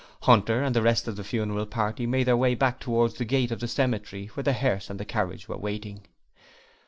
[0.23, 3.51] Hunter and the rest of the funeral party made their way back towards the gate
[3.51, 6.01] of the cemetery where the hearse and the carriage were waiting.